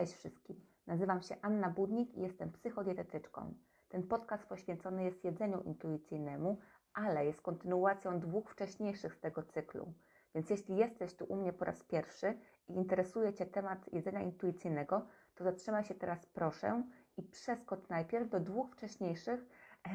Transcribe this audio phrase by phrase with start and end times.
[0.00, 0.60] Cześć wszystkim.
[0.86, 3.54] Nazywam się Anna Budnik i jestem psychodietetyczką.
[3.88, 6.58] Ten podcast poświęcony jest jedzeniu intuicyjnemu,
[6.94, 9.92] ale jest kontynuacją dwóch wcześniejszych z tego cyklu.
[10.34, 12.38] Więc jeśli jesteś tu u mnie po raz pierwszy
[12.68, 16.82] i interesuje Cię temat jedzenia intuicyjnego, to zatrzymaj się teraz proszę
[17.16, 19.46] i przeskocz najpierw do dwóch wcześniejszych,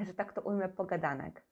[0.05, 1.43] że tak to ujmę, pogadanek.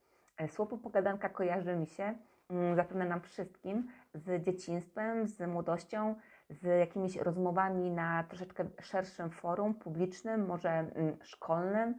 [0.47, 2.17] Słowo pogadanka kojarzy mi się,
[2.49, 6.15] mm, zapewne nam wszystkim, z dzieciństwem, z młodością,
[6.61, 11.95] z jakimiś rozmowami na troszeczkę szerszym forum publicznym, może mm, szkolnym,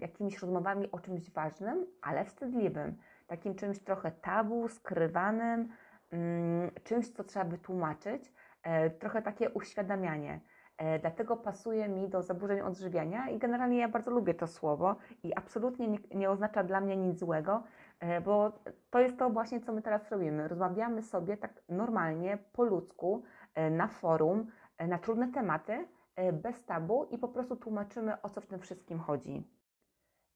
[0.00, 5.68] jakimiś rozmowami o czymś ważnym, ale wstydliwym, takim czymś trochę tabu, skrywanym,
[6.10, 8.32] mm, czymś, co trzeba wytłumaczyć,
[8.62, 10.40] e, trochę takie uświadamianie.
[10.78, 15.34] E, dlatego pasuje mi do zaburzeń odżywiania i generalnie ja bardzo lubię to słowo i
[15.34, 17.62] absolutnie nie, nie, oznacza dla mnie nic złego,
[18.00, 18.52] e, bo
[18.90, 20.48] to jest to właśnie, co my teraz robimy.
[20.48, 23.22] Rozmawiamy sobie tak normalnie, po ludzku,
[23.70, 24.46] na forum
[24.78, 28.60] e, na trudne tematy, e, bez tabu i po prostu tłumaczymy, o co w tym
[28.60, 29.50] wszystkim chodzi.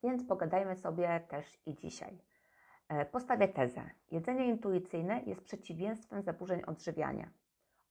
[0.02, 2.18] Więc pogadajmy sobie też i dzisiaj.
[3.12, 3.90] Postawię tezę.
[4.10, 7.30] Jedzenie intuicyjne jest przeciwieństwem zaburzeń odżywiania.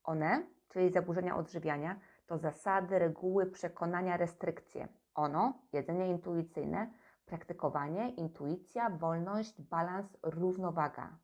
[0.04, 4.88] One, czyli zaburzenia odżywiania, to zasady, reguły, przekonania, restrykcje.
[5.14, 6.90] Ono, jedzenie intuicyjne,
[7.26, 11.18] praktykowanie, intuicja, wolność, balans, równowaga.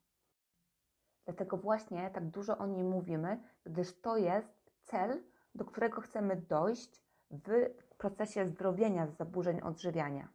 [1.28, 4.48] Dlatego właśnie tak dużo o nim mówimy, gdyż to jest
[4.84, 5.22] cel,
[5.54, 10.28] do którego chcemy dojść w procesie zdrowienia z zaburzeń odżywiania.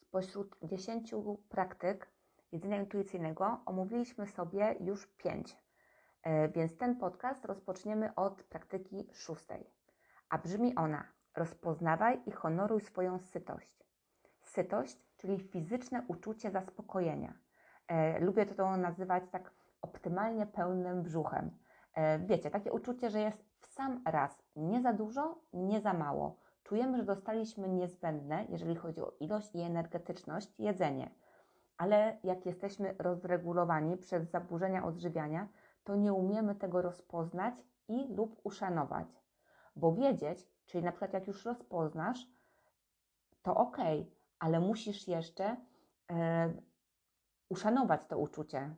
[0.00, 1.14] Spośród 10
[1.48, 2.10] praktyk
[2.52, 5.56] jedzenia intuicyjnego omówiliśmy sobie już 5,
[6.22, 9.70] e, więc ten podcast rozpoczniemy od praktyki szóstej.
[10.28, 11.04] A brzmi ona:
[11.36, 13.84] rozpoznawaj i honoruj swoją sytość.
[14.42, 17.45] Sytość, czyli fizyczne uczucie zaspokojenia
[18.20, 19.50] lubię to nazywać tak
[19.82, 21.50] optymalnie pełnym brzuchem.
[21.94, 26.36] E, wiecie, takie uczucie, że jest w sam raz nie za dużo, nie za mało.
[26.62, 31.10] Czujemy, że dostaliśmy niezbędne, jeżeli chodzi o ilość i energetyczność, jedzenie.
[31.78, 35.48] Ale jak jesteśmy rozregulowani przez zaburzenia odżywiania,
[35.84, 37.54] to nie umiemy tego rozpoznać
[37.88, 39.06] i lub uszanować.
[39.76, 42.26] Bo wiedzieć, czyli na przykład jak już rozpoznasz,
[43.42, 43.76] to ok,
[44.38, 45.56] ale musisz jeszcze
[46.10, 46.52] e,
[47.48, 48.74] uszanować to uczucie.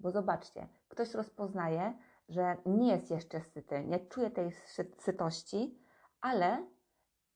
[0.00, 1.94] Bo zobaczcie, ktoś rozpoznaje,
[2.28, 4.50] że nie jest jeszcze syty, nie czuje tej
[4.98, 5.78] sytości,
[6.20, 6.66] ale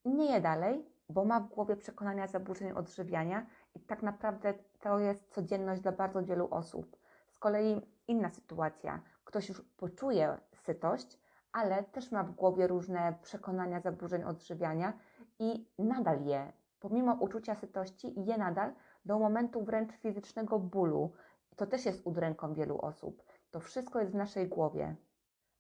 [0.05, 5.35] nie je dalej, bo ma w głowie przekonania zaburzeń odżywiania i tak naprawdę to jest
[5.35, 6.97] codzienność dla bardzo wielu osób.
[7.31, 11.19] Z kolei inna sytuacja, ktoś już poczuje sytość,
[11.53, 14.93] ale też ma w głowie różne przekonania zaburzeń odżywiania
[15.39, 18.73] i nadal je, pomimo uczucia sytości, je nadal,
[19.05, 21.13] do momentu wręcz fizycznego bólu.
[21.57, 23.23] To też jest udręką wielu osób.
[23.51, 24.97] To wszystko jest w naszej głowie.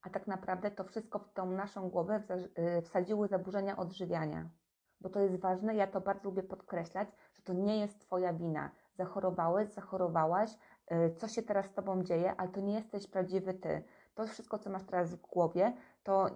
[0.02, 2.22] A tak naprawdę to wszystko w tą naszą głowę
[2.78, 4.50] y, wsadziły zaburzenia odżywiania.
[5.00, 8.70] Bo to jest ważne, ja to bardzo lubię podkreślać, że to nie jest Twoja wina.
[8.94, 10.50] Zachorowałeś, zachorowałaś,
[10.92, 13.84] y, co się teraz z Tobą dzieje, ale to nie jesteś prawdziwy Ty
[14.14, 15.72] to wszystko, co masz teraz w głowie,
[16.02, 16.30] to,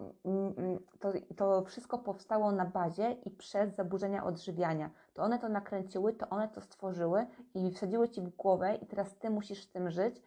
[0.99, 4.91] to, to wszystko powstało na bazie i przez zaburzenia odżywiania.
[5.15, 9.19] To one to nakręciły, to one to stworzyły i wsadziły ci w głowę, i teraz
[9.19, 10.23] ty musisz z tym żyć,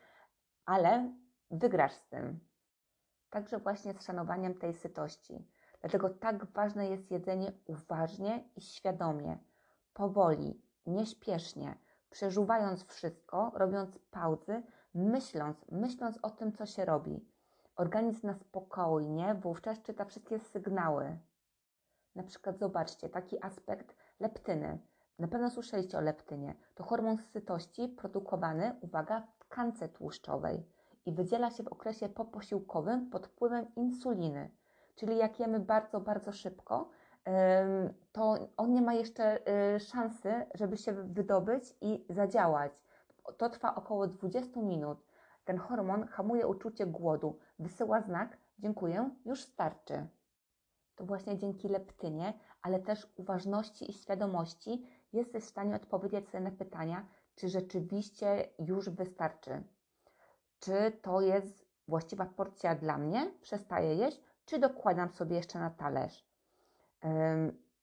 [0.66, 1.14] ale
[1.52, 2.40] wygrasz z tym.
[3.30, 5.48] Także właśnie z szanowaniem tej sytości.
[5.82, 9.38] Dlatego tak ważne jest jedzenie uważnie i świadomie,
[9.94, 11.78] powoli, nieśpiesznie,
[12.10, 17.37] przeżuwając wszystko, robiąc pauzy, myśląc, myśląc o tym, co się robi.
[17.78, 21.18] Organizm na spokojnie wówczas czyta wszystkie sygnały.
[22.16, 24.80] Na przykład zobaczcie taki aspekt leptyny.
[25.20, 26.56] Na pewno słyszeliście o leptynie.
[26.76, 30.66] To hormon sytości produkowany, uwaga, w tkance tłuszczowej
[31.06, 34.52] i wydziela się w okresie poposiłkowym pod wpływem insuliny.
[34.96, 36.90] Czyli jak jemy bardzo, bardzo szybko,
[38.12, 39.40] to on nie ma jeszcze
[39.76, 42.72] y, szansy, żeby się wydobyć i zadziałać.
[43.38, 45.06] To trwa około 20 minut.
[45.46, 50.08] Ten hormon hamuje uczucie głodu, wysyła znak: Dziękuję, już starczy.
[50.96, 56.52] To właśnie dzięki leptynie, ale też uważności i świadomości jesteś w stanie odpowiedzieć sobie na
[56.52, 57.06] pytania,
[57.36, 59.64] czy rzeczywiście już wystarczy.
[60.60, 66.28] Czy to jest właściwa porcja dla mnie, przestaję jeść, czy dokładam sobie jeszcze na talerz.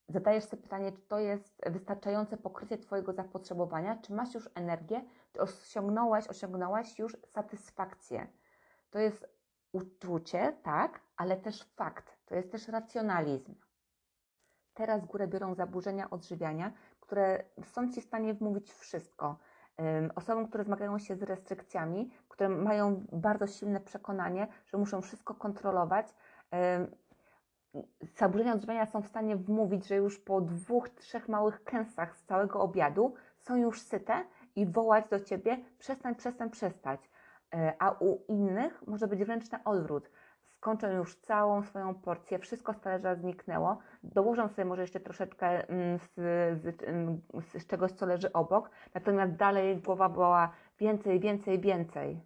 [0.09, 5.41] Zadajesz sobie pytanie, czy to jest wystarczające pokrycie Twojego zapotrzebowania, czy masz już energię, czy
[5.41, 8.27] osiągnąłeś, osiągnęłaś już satysfakcję.
[8.91, 9.34] To jest
[9.75, 13.55] uczucie, tak, ale też fakt, to jest też racjonalizm.
[14.73, 19.37] Teraz górę biorą zaburzenia odżywiania, które są Ci w stanie wmówić wszystko.
[20.15, 26.13] Osobom, które zmagają się z restrykcjami, które mają bardzo silne przekonanie, że muszą wszystko kontrolować,
[28.17, 32.59] zaburzenia odżywiania są w stanie wmówić, że już po dwóch, trzech małych kęsach z całego
[32.59, 34.25] obiadu są już syte
[34.55, 37.09] i wołać do ciebie: przestań, przestań, przestać.
[37.53, 40.09] E, a u innych może być wręcz na odwrót.
[40.43, 45.99] Skończą już całą swoją porcję, wszystko z talerza zniknęło, dołożą sobie może jeszcze troszeczkę mm,
[45.99, 46.13] z,
[46.61, 47.21] z, mm,
[47.57, 52.21] z czegoś, co leży obok, natomiast dalej głowa była więcej, więcej, więcej.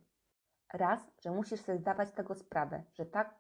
[0.74, 3.36] Raz, że musisz sobie zdawać z tego sprawę, że tak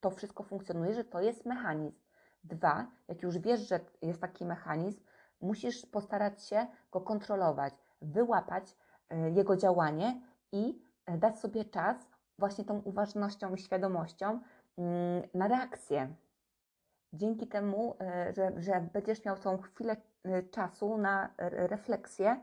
[0.00, 1.98] to wszystko funkcjonuje, że to jest mechanizm.
[2.44, 5.00] Dwa, jak już wiesz, że jest taki mechanizm,
[5.40, 8.76] musisz postarać się go kontrolować, wyłapać
[9.08, 10.22] e, jego działanie
[10.52, 11.96] i dać sobie czas
[12.38, 14.40] właśnie tą uważnością i świadomością
[14.78, 16.14] mm, na reakcję.
[17.12, 19.96] Dzięki temu, e, że, że będziesz miał tą chwilę
[20.50, 22.40] czasu na refleksję,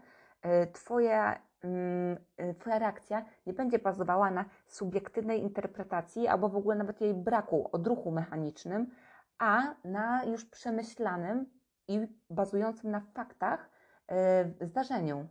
[0.74, 2.18] Twoja Mm,
[2.60, 8.12] Twoja reakcja nie będzie bazowała na subiektywnej interpretacji albo w ogóle nawet jej braku, odruchu
[8.12, 8.92] mechanicznym,
[9.38, 11.46] a na już przemyślanym
[11.88, 13.70] i bazującym na faktach
[14.62, 15.28] zdarzeniu.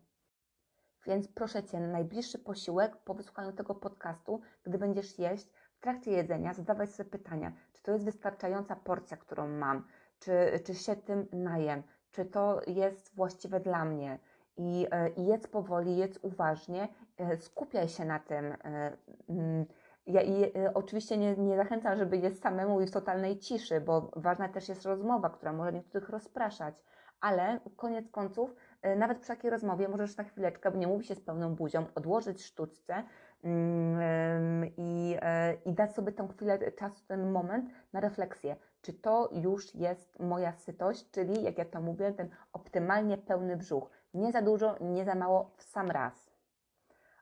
[1.09, 6.55] Więc proszę Cię, najbliższy posiłek po wysłuchaniu tego podcastu, gdy będziesz jeść, w trakcie jedzenia
[6.55, 9.85] zadawaj sobie pytania, czy to jest wystarczająca porcja, którą mam,
[10.21, 10.33] czy,
[10.65, 11.83] czy się tym najem,
[12.13, 14.19] czy to jest właściwe dla mnie,
[14.57, 18.45] i, e, i jedz powoli, jedz uważnie, e, skupiaj się na tym.
[18.53, 18.97] E,
[19.29, 19.67] mm,
[20.07, 24.49] ja i, oczywiście nie, nie zachęcam, żeby jeść samemu i w totalnej ciszy, bo ważna
[24.49, 26.75] też jest rozmowa, która może niektórych rozpraszać,
[27.21, 28.55] ale koniec końców,
[28.97, 32.45] nawet przy takiej rozmowie możesz na chwileczkę, bo nie mówi się z pełną buzią, odłożyć
[32.45, 33.05] sztuczce
[33.45, 35.17] mm, i,
[35.65, 38.57] i dać sobie tę chwilę czasu, ten moment na refleksję.
[38.83, 43.91] Czy to już jest moja sytość, czyli jak ja to mówię, ten optymalnie pełny brzuch
[44.15, 46.31] nie za dużo, nie za mało, w sam raz.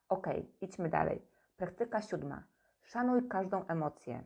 [0.09, 0.27] Ok,
[0.61, 1.29] idźmy dalej.
[1.57, 2.43] Praktyka siódma.
[2.83, 4.25] Szanuj każdą emocję.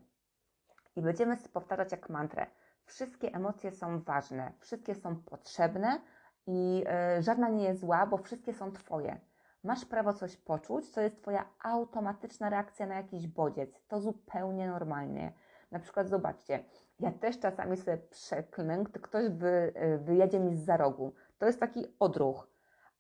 [0.97, 2.47] I będziemy powtarzać jak mantrę.
[2.85, 6.01] Wszystkie emocje są ważne, wszystkie są potrzebne
[6.47, 6.85] i
[7.17, 9.21] yy, żadna nie jest zła, bo wszystkie są Twoje.
[9.65, 13.71] Masz prawo coś poczuć, co jest Twoja automatyczna reakcja na jakiś bodziec.
[13.89, 15.33] To zupełnie normalnie.
[15.71, 16.65] Na przykład zobaczcie,
[17.01, 21.15] ja też czasami sobie przeklnę, gdy ktoś wy, e, wyjedzie mi z za rogu.
[21.39, 22.51] To jest taki odruch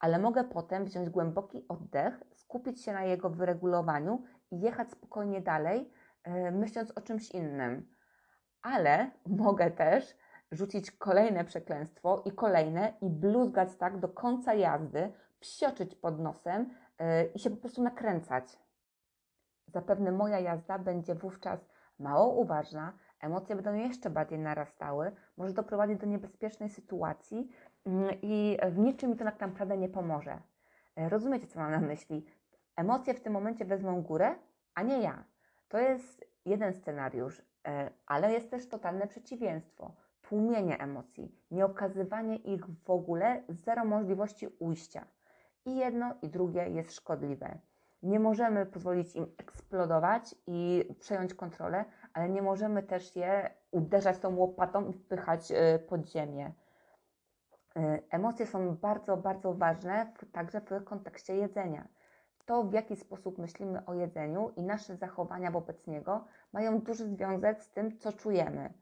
[0.00, 5.92] ale mogę potem wziąć głęboki oddech, skupić się na jego wyregulowaniu i jechać spokojnie dalej,
[6.26, 7.94] yy, myśląc o czymś innym.
[8.62, 10.16] Ale mogę też
[10.52, 16.70] rzucić kolejne przekleństwo i kolejne i bluzgać tak do końca jazdy, psioczyć pod nosem
[17.00, 18.58] yy, i się po prostu nakręcać.
[19.66, 26.06] Zapewne moja jazda będzie wówczas mało uważna, emocje będą jeszcze bardziej narastały, może doprowadzić do
[26.06, 27.50] niebezpiecznej sytuacji,
[27.84, 30.38] Mm, i w niczym mi to tak naprawdę nie pomoże.
[30.96, 32.26] E, rozumiecie, co mam na myśli?
[32.76, 34.34] Emocje w tym momencie wezmą górę,
[34.74, 35.24] a nie ja.
[35.68, 37.42] To jest jeden scenariusz,
[38.06, 39.94] ale jest też totalne przeciwieństwo.
[40.30, 45.06] Tłumienie emocji, nieokazywanie ich w ogóle, zero możliwości ujścia.
[45.66, 47.58] I jedno, i drugie jest szkodliwe.
[48.02, 54.36] Nie możemy pozwolić im eksplodować i przejąć kontrolę, ale nie możemy też je uderzać tą
[54.36, 56.52] łopatą i wpychać e, pod ziemię.
[57.76, 61.88] E, emocje są bardzo, bardzo ważne także w kontekście jedzenia.
[62.46, 67.62] To, w jaki sposób myślimy o jedzeniu i nasze zachowania wobec niego mają duży związek
[67.62, 68.72] z tym, co czujemy.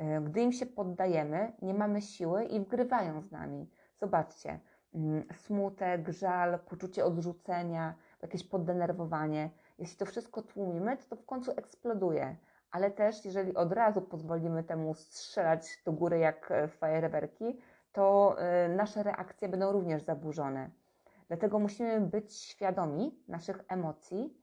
[0.00, 3.70] E, gdy im się poddajemy, nie mamy siły i wgrywają z nami.
[3.98, 4.60] Zobaczcie,
[4.94, 9.50] mm, smutek, żal, poczucie odrzucenia, jakieś poddenerwowanie.
[9.78, 12.36] Jeśli to wszystko tłumimy, to to w końcu eksploduje.
[12.70, 17.60] Ale też, jeżeli od razu pozwolimy temu strzelać do góry jak e, fajerwerki,
[17.92, 20.70] to y, nasze reakcje będą również zaburzone.
[21.28, 24.40] Dlatego musimy być świadomi naszych emocji,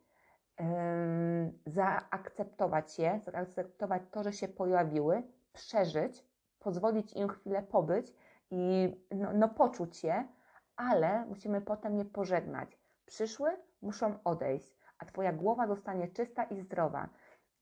[1.66, 5.24] zaakceptować je, zaakceptować to, że się pojawiły,
[5.58, 6.26] przeżyć,
[6.60, 8.14] pozwolić im chwilę pobyć
[8.52, 10.28] i no, no poczuć je,
[10.76, 12.78] ale musimy potem je pożegnać.
[13.06, 13.50] Przyszły,
[13.82, 17.10] muszą odejść, a Twoja głowa zostanie czysta i zdrowa.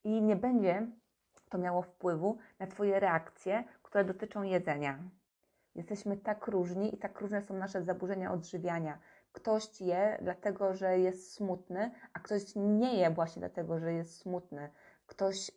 [0.04, 0.88] I nie będzie
[1.50, 5.00] to miało wpływu na Twoje reakcje, które dotyczą jedzenia.
[5.76, 9.00] Jesteśmy tak różni i tak różne są nasze zaburzenia odżywiania.
[9.32, 14.70] Ktoś je dlatego, że jest smutny, a ktoś nie je właśnie dlatego, że jest smutny.
[15.08, 15.52] Ktoś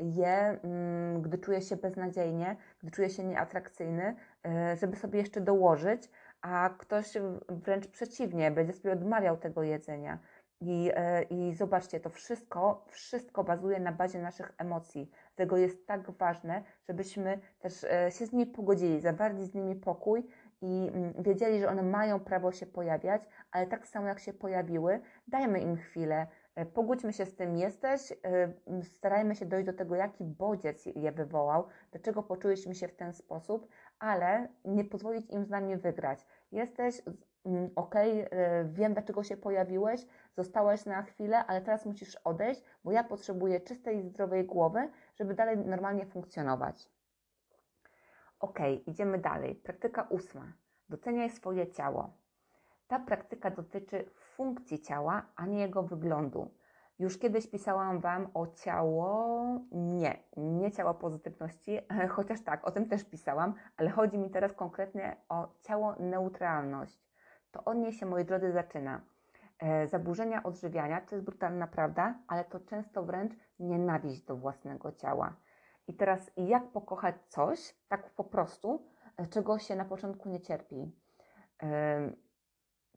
[0.00, 4.16] je, mm, gdy czuje się beznadziejnie, gdy czuje się nieatrakcyjny,
[4.46, 7.14] e, żeby sobie jeszcze dołożyć, a ktoś
[7.48, 10.18] wręcz przeciwnie, będzie sobie odmawiał tego jedzenia.
[10.60, 15.10] I, e, I zobaczcie, to wszystko, wszystko bazuje na bazie naszych emocji.
[15.36, 20.26] Dlatego jest tak ważne, żebyśmy też e, się z nimi pogodzili, zawarli z nimi pokój
[20.60, 25.00] i mm, wiedzieli, że one mają prawo się pojawiać, ale tak samo jak się pojawiły,
[25.28, 26.26] dajmy im chwilę,
[26.66, 31.66] pogódźmy się z tym, jesteś, e, starajmy się dojść do tego, jaki bodziec je wywołał,
[31.90, 36.26] dlaczego poczuliśmy się w ten sposób, ale nie pozwolić im z nami wygrać.
[36.52, 37.02] Jesteś,
[37.46, 37.94] mm, ok,
[38.64, 44.02] wiem dlaczego się pojawiłeś, zostałeś na chwilę, ale teraz musisz odejść, bo ja potrzebuję czystej,
[44.02, 46.90] zdrowej głowy, żeby dalej normalnie funkcjonować.
[48.40, 49.54] Ok, idziemy dalej.
[49.54, 50.52] Praktyka ósma.
[50.88, 52.10] Doceniaj swoje ciało.
[52.88, 56.50] Ta praktyka dotyczy funkcji ciała, a nie jego wyglądu.
[56.98, 61.78] Już kiedyś pisałam Wam o ciało, nie, nie ciało pozytywności,
[62.16, 67.02] chociaż tak, o tym też pisałam, ale chodzi mi teraz konkretnie o ciało neutralność.
[67.50, 69.00] To od niej się, moi drodzy, zaczyna.
[69.58, 75.36] E, zaburzenia odżywiania to jest brutalna prawda, ale to często wręcz nienawiść do własnego ciała.
[75.88, 80.92] I teraz, jak pokochać coś, tak po prostu, e, czego się na początku nie cierpi?
[81.62, 82.12] E,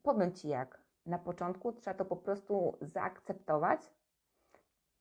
[0.03, 0.80] powiem Ci jak.
[1.05, 3.81] Na początku trzeba to po prostu zaakceptować,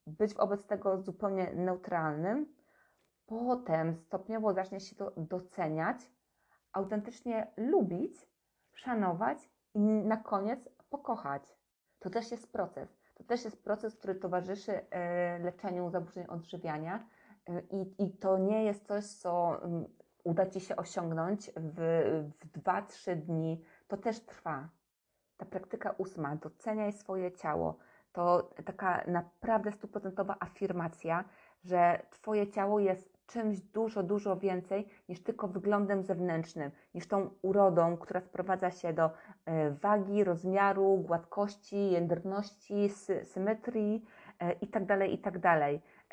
[0.07, 2.55] być wobec tego zupełnie neutralnym.
[3.27, 6.11] Potem stopniowo zacznie się to doceniać,
[6.73, 8.31] autentycznie lubić,
[8.73, 11.43] szanować i na koniec pokochać.
[11.99, 13.01] To też jest proces.
[13.15, 17.07] To też jest proces, który towarzyszy e, leczeniu zaburzeń odżywiania
[17.49, 19.85] e, i, i to nie jest coś, co mm,
[20.25, 21.81] uda Ci się osiągnąć w,
[22.41, 23.65] w 2-3 dni.
[23.89, 24.69] To też trwa.
[25.41, 27.79] Ta praktyka ósma, doceniaj swoje ciało,
[28.13, 31.25] to taka naprawdę stuprocentowa afirmacja,
[31.65, 37.97] że Twoje ciało jest czymś dużo, dużo więcej niż tylko wyglądem zewnętrznym, niż tą urodą,
[37.97, 39.11] która sprowadza się do
[39.45, 44.05] e, wagi, rozmiaru, gładkości, jędrności, sy symetrii
[44.61, 45.41] itd., tak itd.
[45.41, 45.61] Tak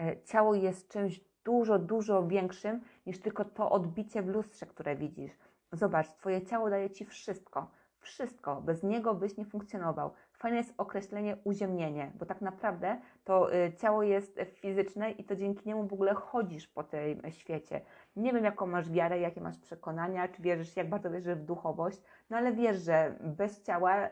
[0.08, 5.32] e, ciało jest czymś dużo, dużo większym niż tylko to odbicie w lustrze, które widzisz.
[5.72, 7.68] Zobacz, Twoje ciało daje Ci wszystko.
[8.08, 8.62] Wszystko.
[8.62, 10.12] Bez niego byś nie funkcjonował.
[10.34, 15.70] Fajne jest określenie uziemnienie, bo tak naprawdę to y, ciało jest fizyczne i to dzięki
[15.70, 17.82] niemu w ogóle chodzisz po tym świecie.
[18.16, 22.02] Nie wiem, jaką masz wiarę, jakie masz przekonania, czy wierzysz, jak bardzo wierzysz w duchowość,
[22.30, 24.10] no ale wiesz, że bez ciała y,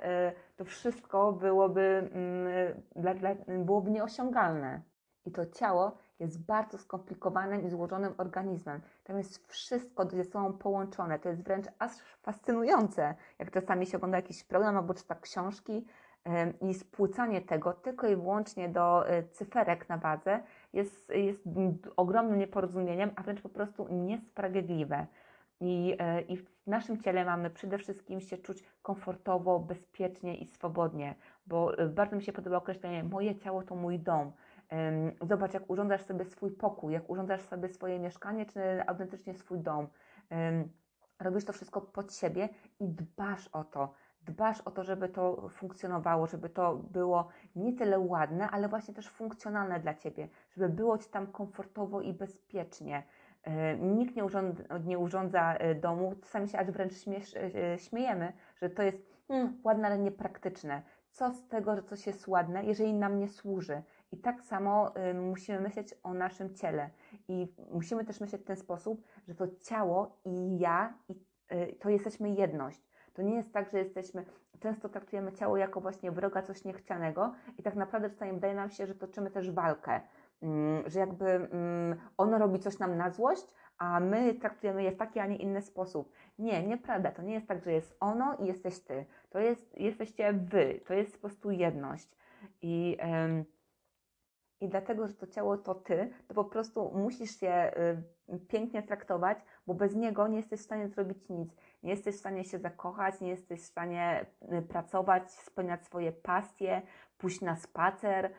[0.55, 4.81] to wszystko byłoby, mm, byłoby nieosiągalne.
[5.25, 8.81] I to ciało jest bardzo skomplikowanym i złożonym organizmem.
[9.03, 11.19] Tam jest wszystko ze sobą połączone.
[11.19, 11.91] To jest wręcz aż
[12.21, 15.85] fascynujące, jak czasami się ogląda jakiś program albo czyta książki
[16.61, 20.39] i spłycanie tego tylko i wyłącznie do e, cyferek na wadze
[20.73, 21.47] jest, jest
[21.95, 25.07] ogromnym nieporozumieniem, a wręcz po prostu niesprawiedliwe.
[25.59, 31.15] I, e, I w naszym ciele mamy przede wszystkim się czuć komfortowo, bezpiecznie i swobodnie,
[31.47, 34.31] bo e, bardzo mi się podoba określenie moje ciało to mój dom.
[35.21, 39.87] Zobacz, jak urządzasz sobie swój pokój, jak urządzasz sobie swoje mieszkanie, czy autentycznie swój dom.
[41.19, 43.93] Robisz to wszystko pod siebie i dbasz o to.
[44.21, 49.09] Dbasz o to, żeby to funkcjonowało, żeby to było nie tyle ładne, ale właśnie też
[49.09, 53.03] funkcjonalne dla ciebie, żeby było ci tam komfortowo i bezpiecznie.
[53.79, 58.69] Nikt nie urządza, nie urządza e, domu, czasami się aż wręcz śmiesz, e, śmiejemy, że
[58.69, 60.81] to jest hmm, ładne, ale niepraktyczne.
[61.11, 63.83] Co z tego, że coś jest ładne, jeżeli nam nie służy?
[64.15, 66.89] I tak samo musimy myśleć o naszym ciele.
[67.27, 71.13] I musimy też myśleć w ten sposób, że to ciało i ja, i,
[71.53, 72.87] y, to jesteśmy jedność.
[73.13, 74.25] To nie jest tak, że jesteśmy,
[74.59, 78.87] często traktujemy ciało jako właśnie wroga, coś niechcianego i tak naprawdę czasami wydaje nam się,
[78.87, 80.01] że toczymy też walkę,
[80.85, 81.49] że jakby
[82.17, 85.61] ono robi coś nam na złość, a my traktujemy je w taki, a nie inny
[85.61, 86.11] sposób.
[86.39, 87.11] Nie, nieprawda.
[87.11, 89.05] To nie jest tak, że jest ono i jesteś ty.
[89.29, 90.81] To jest, jesteście wy.
[90.85, 92.09] To jest po prostu jedność.
[92.61, 92.97] I...
[94.61, 97.71] I dlatego, że to ciało to ty, to po prostu musisz się
[98.29, 101.55] y, pięknie traktować, bo bez niego nie jesteś w stanie zrobić nic.
[101.83, 106.81] Nie jesteś w stanie się zakochać, nie jesteś w stanie y, pracować, spełniać swoje pasje,
[107.17, 108.25] pójść na spacer.
[108.25, 108.29] Y,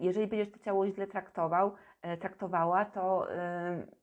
[0.00, 1.72] jeżeli będziesz to ciało źle traktował,
[2.20, 3.26] traktowała, to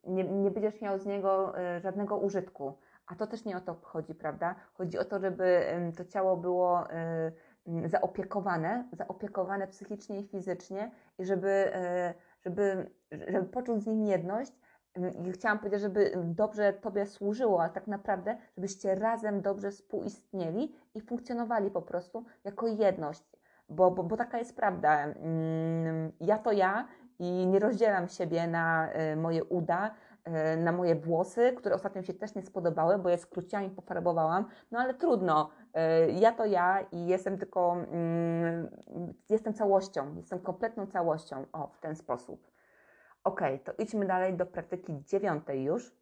[0.03, 2.77] nie, nie będziesz miał z niego żadnego użytku.
[3.07, 4.55] A to też nie o to chodzi, prawda?
[4.74, 5.65] Chodzi o to, żeby
[5.98, 6.88] to ciało było
[7.86, 12.89] zaopiekowane, zaopiekowane psychicznie i fizycznie i żeby, e, żeby,
[13.27, 14.51] żeby poczuć z nim jedność.
[14.94, 20.75] Mm, I chciałam powiedzieć, żeby dobrze Tobie służyło, ale tak naprawdę, żebyście razem dobrze współistnieli
[20.96, 23.24] i funkcjonowali po prostu jako jedność.
[23.70, 25.03] Bo, bo, bo taka jest prawda.
[25.03, 26.88] Mm, ja to ja
[27.20, 29.96] i nie rozdzielam siebie na e, moje uda,
[30.58, 34.46] na moje włosy, które ostatnio się też nie spodobały, bo je skróciłam i pofarbowałam.
[34.72, 38.70] No ale trudno, E, ja to ja i jestem tylko, mm,
[39.30, 42.51] jestem całością, jestem kompletną całością, o, w ten sposób.
[43.24, 45.96] Ok, to idźmy dalej do praktyki dziewiątej już.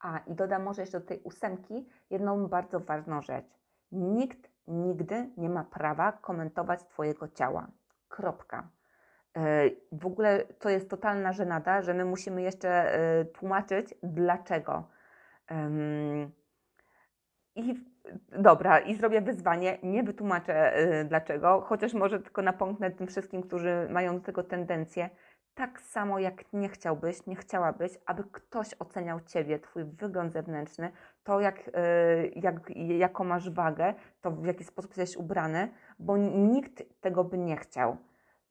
[0.00, 3.46] A, i dodam może jeszcze do tej ósemki jedną bardzo ważną rzecz.
[3.92, 7.66] Nikt nigdy nie ma prawa komentować Twojego ciała.
[8.08, 8.68] Kropka.
[9.92, 12.98] W ogóle to jest totalna żenada, że my musimy jeszcze
[13.34, 14.88] tłumaczyć dlaczego.
[17.54, 17.84] I
[18.38, 19.78] dobra, i zrobię wyzwanie.
[19.82, 20.72] Nie wytłumaczę
[21.08, 25.10] dlaczego, chociaż może tylko napomknę tym wszystkim, którzy mają do tego tendencję
[25.54, 30.92] tak samo jak nie chciałbyś, nie chciałabyś, aby ktoś oceniał Ciebie, Twój wygląd zewnętrzny,
[31.24, 36.82] to jak, e, jak, jaką masz wagę, to w jaki sposób jesteś ubrany, bo nikt
[37.00, 37.96] tego by nie chciał.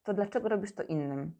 [0.03, 1.35] To dlaczego robisz to innym?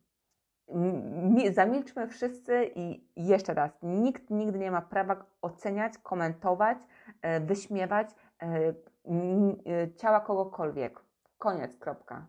[1.52, 6.78] Zamilczmy wszyscy i jeszcze raz, nikt nigdy nie ma prawa oceniać, komentować,
[7.22, 8.10] e, wyśmiewać
[8.42, 11.00] e, ciała kogokolwiek.
[11.38, 12.28] Koniec, kropka.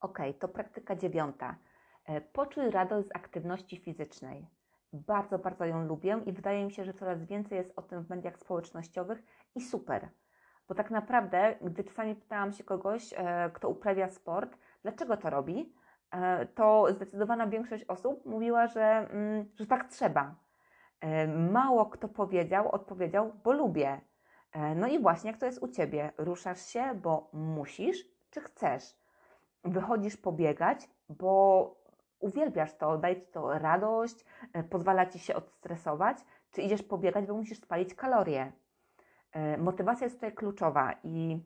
[0.00, 1.56] Ok, to praktyka dziewiąta.
[2.04, 4.46] E, poczuj radość z aktywności fizycznej.
[4.92, 8.10] Bardzo, bardzo ją lubię i wydaje mi się, że coraz więcej jest o tym w
[8.10, 9.22] mediach społecznościowych
[9.54, 10.08] i super.
[10.68, 15.74] Bo tak naprawdę, gdy czasami pytałam się kogoś, e, kto uprawia sport, dlaczego to robi,
[16.10, 20.34] e, to zdecydowana większość osób mówiła, że, mm, że tak trzeba.
[21.50, 24.00] Mało kto powiedział, odpowiedział, bo lubię.
[24.76, 26.12] No i właśnie jak to jest u ciebie?
[26.18, 28.96] Ruszasz się, bo musisz, czy chcesz?
[29.64, 31.82] Wychodzisz pobiegać, bo
[32.22, 36.18] uwielbiasz to, daje ci to radość, e, pozwala ci się odstresować,
[36.50, 38.52] czy idziesz pobiegać, bo musisz spalić kalorie.
[39.32, 41.40] E, motywacja jest tutaj kluczowa i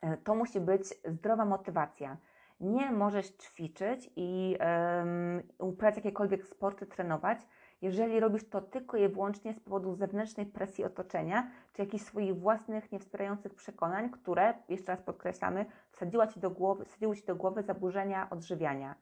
[0.00, 2.16] e, to musi być zdrowa motywacja.
[2.60, 7.38] Nie możesz ćwiczyć i um, uprawiać jakiekolwiek sporty, trenować,
[7.82, 12.92] jeżeli robisz to tylko i wyłącznie z powodu zewnętrznej presji otoczenia, czy jakichś swoich własnych,
[12.92, 18.30] niewspierających przekonań, które, jeszcze raz podkreślamy, wsadziła ci do głowy, wsadziły Ci do głowy zaburzenia
[18.30, 18.94] odżywiania.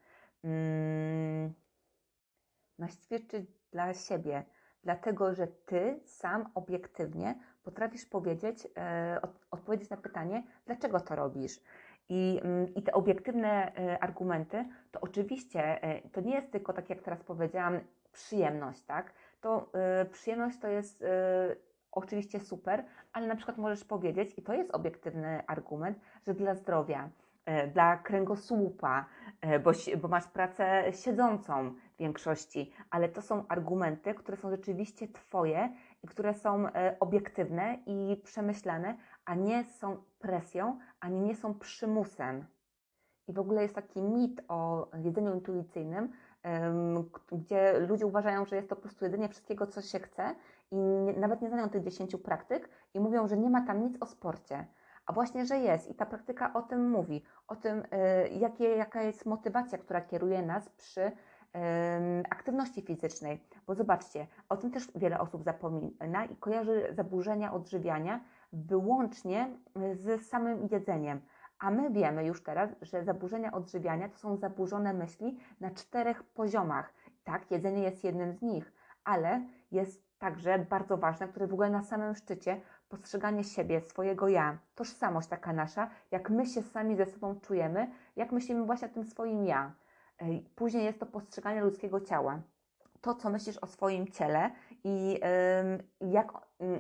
[0.42, 1.54] Hmm,
[3.04, 4.44] ćwiczyć dla siebie,
[4.84, 11.60] dlatego że ty sam obiektywnie potrafisz powiedzieć, e, od, odpowiedzieć na pytanie, dlaczego to robisz.
[12.12, 16.90] I, mm, I te obiektywne e, argumenty, to oczywiście e, to nie jest tylko, tak
[16.90, 17.80] jak teraz powiedziałam,
[18.12, 19.12] przyjemność, tak?
[19.40, 21.06] To e, przyjemność to jest e,
[21.92, 27.10] oczywiście super, ale na przykład możesz powiedzieć, i to jest obiektywny argument, że dla zdrowia,
[27.46, 29.04] E, dla kręgosłupa,
[29.64, 35.68] bo, bo masz pracę siedzącą w większości, ale to są argumenty, które są rzeczywiście Twoje
[36.02, 36.66] i które są
[37.00, 42.46] obiektywne i przemyślane, a nie są presją, ani nie są przymusem.
[43.28, 46.12] I w ogóle jest taki mit o jedzeniu intuicyjnym,
[47.32, 50.34] gdzie ludzie uważają, że jest to po prostu jedzenie wszystkiego, co się chce
[50.70, 50.76] i
[51.16, 54.66] nawet nie znają tych dziesięciu praktyk i mówią, że nie ma tam nic o sporcie.
[55.06, 57.84] A właśnie, że jest i ta praktyka o tym mówi, o tym, y,
[58.28, 61.12] jakie, jaka jest motywacja, która kieruje nas przy
[62.30, 63.44] aktywności fizycznej.
[63.66, 68.20] Bo zobaczcie, o tym też wiele osób zapomina i kojarzy zaburzenia odżywiania
[68.52, 71.20] wyłącznie y, z samym jedzeniem.
[71.58, 76.94] A my wiemy już teraz, że zaburzenia odżywiania to są zaburzone myśli na czterech poziomach.
[77.24, 78.72] Tak, jedzenie jest jednym z nich,
[79.04, 84.58] ale jest także bardzo ważne, które w ogóle na samym szczycie postrzeganie siebie, swojego ja,
[84.74, 89.04] tożsamość taka nasza, jak my się sami ze sobą czujemy, jak myślimy właśnie o tym
[89.04, 89.74] swoim ja.
[90.54, 92.42] Później jest to postrzeganie ludzkiego ciała.
[93.02, 94.50] To, co myślisz o swoim ciele
[94.84, 95.20] i
[96.00, 96.32] jak,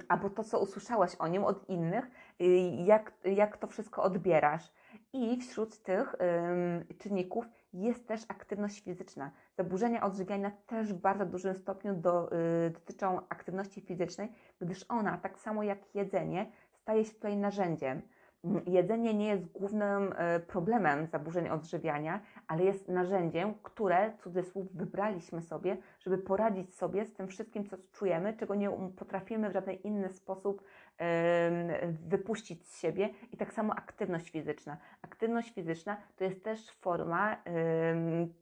[0.08, 2.10] albo to, co usłyszałeś o nim od innych,
[2.84, 4.72] jak, jak to wszystko odbierasz.
[5.12, 6.14] I wśród tych
[6.98, 9.30] czynników jest też aktywność fizyczna.
[9.56, 12.32] Zaburzenia odżywiania też w bardzo dużym stopniu do,
[12.66, 18.02] y, dotyczą aktywności fizycznej, gdyż ona, tak samo jak jedzenie, staje się tutaj narzędziem.
[18.66, 25.76] Jedzenie nie jest głównym y, problemem zaburzeń odżywiania, ale jest narzędziem, które, cudzysłów, wybraliśmy sobie,
[26.00, 30.64] żeby poradzić sobie z tym wszystkim, co czujemy, czego nie potrafimy w żaden inny sposób
[32.08, 34.76] wypuścić z siebie i tak samo aktywność fizyczna.
[35.02, 37.36] Aktywność fizyczna to jest też forma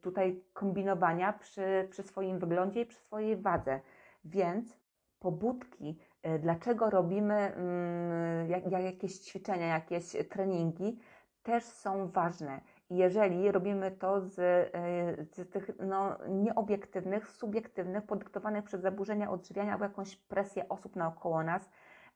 [0.02, 3.80] tutaj kombinowania przy, przy swoim wyglądzie i przy swojej wadze.
[4.24, 4.80] Więc
[5.20, 10.98] pobudki, e, dlaczego robimy mm, jak, jak jakieś ćwiczenia, jakieś treningi,
[11.42, 12.60] też są ważne.
[12.90, 19.84] Jeżeli robimy to z, e, z tych no, nieobiektywnych, subiektywnych, podyktowanych przez zaburzenia odżywiania albo
[19.84, 21.70] jakąś presję osób naokoło nas,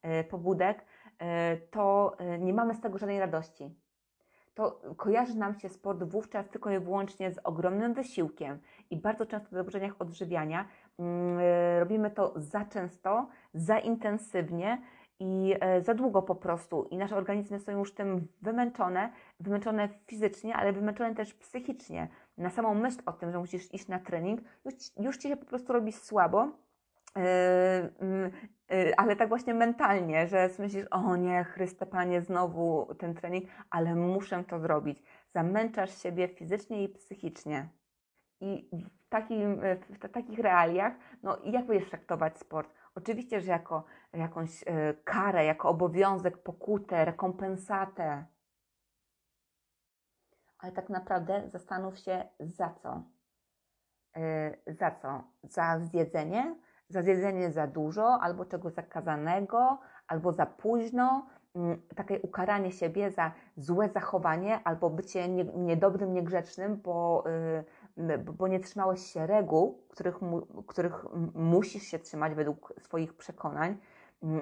[0.05, 0.85] E, pobudek,
[1.19, 3.75] e, to e, nie mamy z tego żadnej radości.
[4.55, 8.59] To kojarzy nam się sport wówczas tylko i wyłącznie z ogromnym wysiłkiem
[8.91, 10.69] i bardzo często w zaburzeniach odżywiania
[11.79, 14.83] robimy to za często, za intensywnie
[15.21, 16.89] i za długo po prostu.
[16.91, 22.09] I nasze organizmy są już tym wymęczone, wymęczone fizycznie, ale wymęczone też psychicznie.
[22.39, 25.47] Na samą myśl o tym, że musisz iść na trening, już, już ci się po
[25.47, 26.49] prostu robi słabo
[27.17, 33.95] yy, ale tak właśnie mentalnie, że myślisz, o nie, Chryste Panie, znowu ten trening, ale
[33.95, 35.03] muszę to zrobić.
[35.35, 37.69] Zamęczasz siebie fizycznie i psychicznie.
[38.41, 38.71] I
[39.15, 42.71] takim, w takich realiach, no jak będziesz traktować sport?
[42.95, 44.67] Oczywiście, że jako jakąś y,
[45.05, 48.25] karę, jako obowiązek, pokutę, rekompensatę.
[50.59, 53.03] Ale tak naprawdę zastanów się za co.
[54.17, 55.23] Y, za co?
[55.43, 56.57] Za zjedzenie?
[56.89, 63.33] Za zjedzenie za dużo, albo czegoś zakazanego, albo za późno, mm, takie ukaranie siebie za
[63.57, 67.65] złe zachowanie albo bycie nie, niedobrym, niegrzecznym, bo, yy,
[68.39, 71.05] bo nie trzymałeś się reguł, których, mu, których
[71.35, 73.77] musisz się trzymać według swoich przekonań,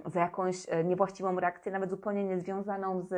[0.06, 3.10] za jakąś e, niewłaściwą reakcję, nawet zupełnie niezwiązaną z,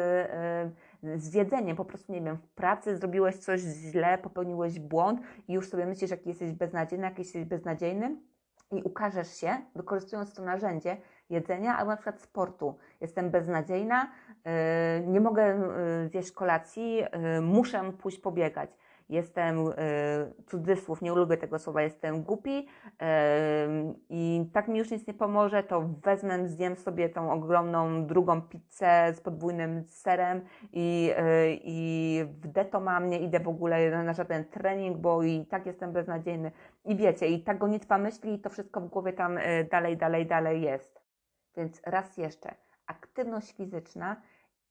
[1.03, 1.77] yy, z jedzeniem.
[1.77, 6.11] Po prostu, nie wiem, w pracy zrobiłeś coś źle, popełniłeś błąd i już sobie myślisz,
[6.11, 8.17] jaki jesteś beznadziejny, jaki jesteś beznadziejny
[8.73, 10.97] i ukażesz się, wykorzystując to narzędzie
[11.31, 12.77] jedzenia albo na przykład sportu.
[13.01, 14.11] Jestem beznadziejna,
[14.45, 14.53] yy,
[15.07, 15.71] nie mogę
[16.11, 17.03] zjeść kolacji,
[17.43, 18.71] muszę pójść pobiegać
[19.09, 19.73] jestem, y,
[20.47, 22.67] cudzysłów, nie lubię tego słowa, jestem głupi y,
[24.09, 29.13] i tak mi już nic nie pomoże, to wezmę, zjem sobie tą ogromną drugą pizzę
[29.15, 30.41] z podwójnym serem
[30.73, 35.67] i, y, i deto mam, nie idę w ogóle na żaden trening, bo i tak
[35.67, 36.53] jestem beznadziejny.
[36.85, 39.39] I wiecie, i ta gonitwa myśli i to wszystko w głowie tam
[39.71, 41.01] dalej, dalej, dalej jest.
[41.57, 42.55] Więc raz jeszcze,
[42.87, 44.17] aktywność fizyczna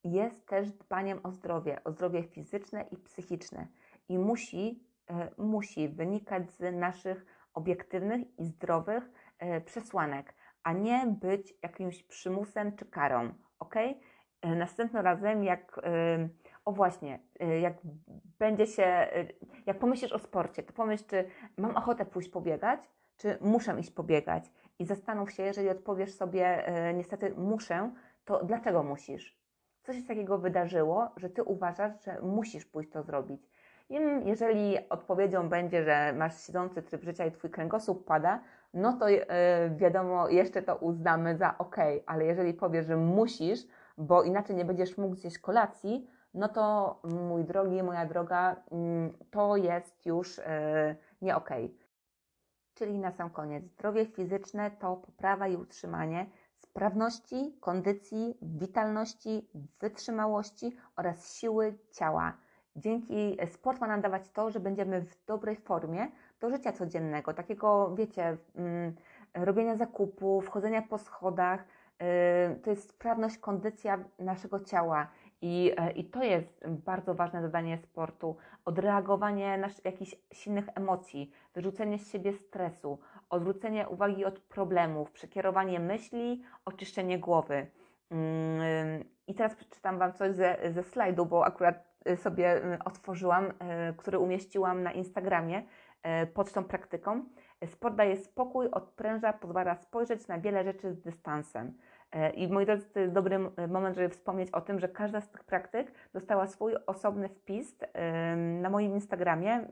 [0.04, 3.68] jest też dbaniem o zdrowie, o zdrowie fizyczne i psychiczne
[4.10, 11.54] i musi, e, musi wynikać z naszych obiektywnych i zdrowych e, przesłanek, a nie być
[11.64, 13.34] jakimś przymusem czy karą.
[13.60, 13.76] Ok?
[13.76, 15.82] E, następnym razem, jak
[16.66, 17.20] o właśnie,
[17.62, 17.74] jak
[18.40, 19.08] będzie się,
[19.66, 21.26] jak pomyślisz o sporcie, to pomyśl, czy
[21.58, 24.52] mam ochotę pójść pobiegać, czy muszę iść pobiegać.
[24.80, 26.64] I zastanów się, jeżeli odpowiesz sobie,
[26.94, 27.92] niestety muszę,
[28.26, 29.44] to dlaczego musisz?
[29.84, 33.50] Co się takiego wydarzyło, że ty uważasz, że musisz pójść to zrobić?
[34.26, 38.40] Jeżeli odpowiedzią będzie, że masz siedzący tryb życia i twój kręgosłup pada,
[38.74, 39.26] no to yy,
[39.76, 41.76] wiadomo, jeszcze to uznamy za ok,
[42.06, 43.60] ale jeżeli powiesz, że musisz,
[43.98, 49.58] bo inaczej nie będziesz mógł zjeść kolacji, no to mój drogi, moja droga, yy, to
[49.58, 50.44] jest już yy,
[51.22, 51.50] nie ok.
[52.74, 56.26] Czyli na sam koniec, zdrowie fizyczne to poprawa i utrzymanie
[56.58, 62.38] sprawności, kondycji, witalności, wytrzymałości oraz siły ciała.
[62.76, 66.08] Dzięki e, sport ma nam dawać to, że będziemy w dobrej formie
[66.40, 68.96] do życia codziennego, takiego, wiecie, mm,
[69.34, 71.66] robienia zakupów, chodzenia po schodach.
[72.02, 75.08] Y, to jest sprawność, kondycja naszego ciała.
[75.42, 78.36] I, e, I to jest bardzo ważne dodanie sportu.
[78.66, 86.44] Odreagowanie na jakichś silnych emocji, wyrzucenie z siebie stresu, odwrócenie uwagi od problemów, przekierowanie myśli,
[86.66, 87.68] oczyszczenie głowy.
[88.12, 93.52] Mm, I teraz przeczytam Wam coś ze, ze slajdu, bo akurat sobie y, otworzyłam, y,
[93.98, 95.64] który umieściłam na Instagramie
[96.34, 97.26] pod tą praktyką.
[97.66, 101.74] Sport daje spokój, odpręża, pozwala spojrzeć na wiele rzeczy z dystansem.
[102.36, 105.44] I moi drodzy, to jest dobry moment, żeby wspomnieć o tym, że każda z tych
[105.44, 107.78] praktyk dostała swój osobny wpis
[108.62, 109.68] na moim Instagramie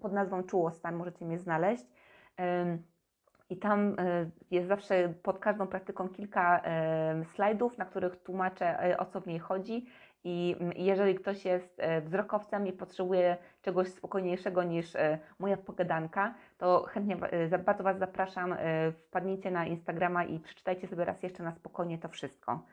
[0.00, 1.86] pod nazwą Czułostan, możecie mnie znaleźć.
[3.50, 3.96] I tam
[4.50, 6.62] jest zawsze pod każdą praktyką kilka
[7.34, 9.86] slajdów, na których tłumaczę o co w niej chodzi
[10.24, 16.82] i jeżeli ktoś jest e, wzrokowcem i potrzebuje czegoś spokojniejszego niż e, moja pogadanka, to
[16.88, 18.56] chętnie e, bardzo Was zapraszam,
[19.06, 22.64] wpadnijcie na Instagrama i przeczytajcie sobie raz jeszcze na spokojnie to wszystko.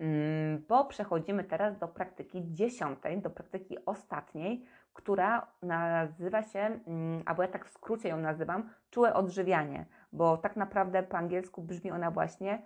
[0.00, 7.42] Mm, bo przechodzimy teraz do praktyki dziesiątej, do praktyki ostatniej, która nazywa się, mm, albo
[7.42, 12.10] ja tak w skrócie ją nazywam, czułe odżywianie, bo tak naprawdę po angielsku brzmi ona
[12.10, 12.62] właśnie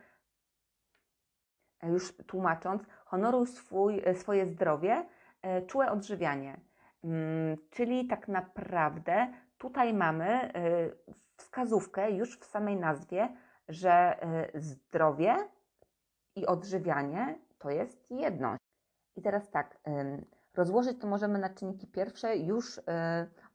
[1.89, 5.07] już tłumacząc, honoruj swój, e, swoje zdrowie,
[5.43, 6.61] e, czułe odżywianie.
[7.05, 10.53] Mm, czyli tak naprawdę tutaj mamy e,
[11.37, 13.29] wskazówkę już w samej nazwie,
[13.69, 14.17] że
[14.55, 15.37] zdrowie
[16.37, 18.61] i odżywianie to jest jedność.
[19.17, 19.79] I teraz tak,
[20.55, 22.81] rozłożyć to możemy na czynniki pierwsze już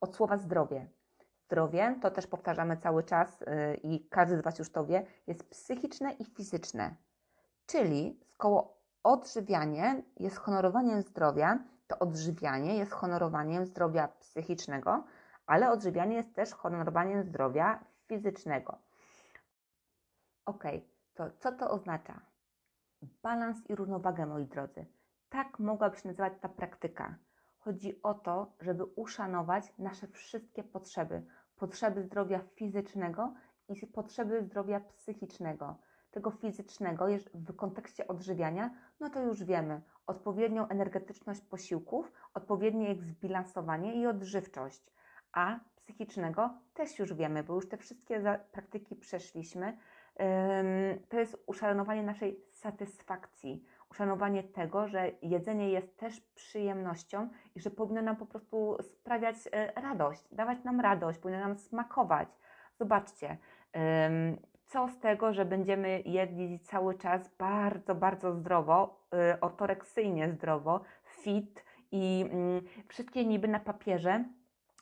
[0.01, 0.87] od słowa zdrowie.
[1.45, 3.43] Zdrowie, to też powtarzamy cały czas
[3.83, 6.95] i każdy z Was już to wie, jest psychiczne i fizyczne.
[7.67, 15.03] Czyli skoro odżywianie jest honorowaniem zdrowia, to odżywianie jest honorowaniem zdrowia psychicznego,
[15.45, 18.77] ale odżywianie jest też honorowaniem zdrowia fizycznego.
[20.45, 20.63] Ok,
[21.13, 22.21] to co to oznacza?
[23.23, 24.85] Balans i równowagę, moi drodzy.
[25.29, 27.15] Tak mogłaby się nazywać ta praktyka.
[27.57, 31.25] Chodzi o to, żeby uszanować nasze wszystkie potrzeby.
[31.55, 33.33] Potrzeby zdrowia fizycznego
[33.69, 35.77] i potrzeby zdrowia psychicznego.
[36.17, 39.81] Tego fizycznego w kontekście odżywiania, no to już wiemy.
[40.07, 44.83] Odpowiednią energetyczność posiłków, odpowiednie ich zbilansowanie i odżywczość.
[45.31, 49.77] A psychicznego też już wiemy, bo już te wszystkie praktyki przeszliśmy.
[51.09, 58.01] To jest uszanowanie naszej satysfakcji, uszanowanie tego, że jedzenie jest też przyjemnością i że powinno
[58.01, 62.29] nam po prostu sprawiać e, radość, dawać nam radość, powinno nam smakować.
[62.79, 63.37] Zobaczcie,
[64.67, 71.63] co z tego, że będziemy jedli cały czas bardzo, bardzo zdrowo, e, ortoreksyjnie zdrowo, fit
[71.91, 74.25] i mm, wszystkie niby na papierze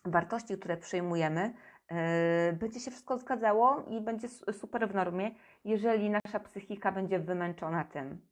[0.05, 1.53] wartości, które przyjmujemy,
[1.87, 5.31] e, będzie się wszystko zgadzało i będzie super w normie,
[5.65, 8.27] jeżeli nasza psychika będzie wymęczona tym.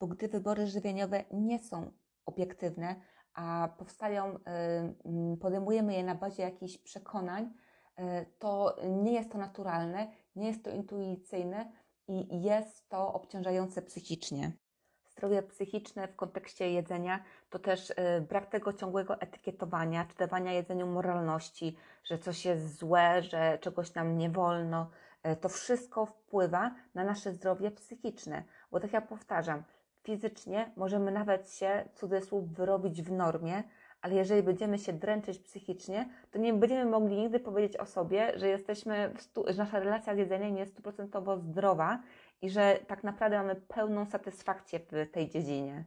[0.00, 1.92] Bo gdy wybory żywieniowe nie są
[2.26, 2.96] obiektywne,
[3.34, 7.52] a powstają, e, podejmujemy je na bazie jakichś przekonań,
[8.38, 11.72] to nie jest to naturalne, nie jest to intuicyjne
[12.08, 14.52] i jest to obciążające psychicznie
[15.12, 17.94] zdrowie psychiczne w kontekście jedzenia to też y,
[18.28, 24.18] brak tego ciągłego etykietowania, czy dawania jedzeniu moralności, że coś jest złe, że czegoś nam
[24.18, 24.90] nie wolno.
[25.26, 29.62] Y, to wszystko wpływa na nasze zdrowie psychiczne, bo tak jak powtarzam,
[30.02, 33.62] fizycznie możemy nawet się, cudzysłów, wyrobić w normie,
[34.02, 38.48] ale jeżeli będziemy się dręczyć psychicznie, to nie będziemy mogli nigdy powiedzieć o sobie, że
[38.48, 39.14] jesteśmy,
[39.46, 42.02] że nasza relacja z jedzeniem jest stuprocentowo zdrowa
[42.42, 45.84] i że tak naprawdę mamy pełną satysfakcję w tej dziedzinie.